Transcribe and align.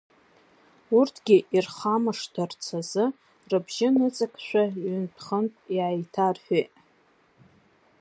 Урҭгьы 0.97 1.37
ирхамышҭырц 1.55 2.63
азы 2.79 3.05
рыбжьы 3.49 3.87
ныҵакшәа 3.95 4.63
ҩынтә-хынтә 4.81 5.59
иааиҭарҳәеит. 5.75 6.73